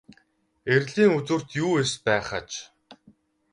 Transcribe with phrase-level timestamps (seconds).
[0.73, 2.49] Эрлийн үзүүрт юу эс байх аж.